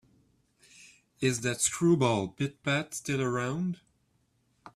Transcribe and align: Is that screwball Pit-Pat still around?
Is 1.19 1.41
that 1.41 1.61
screwball 1.61 2.29
Pit-Pat 2.29 2.95
still 2.95 3.21
around? 3.21 3.81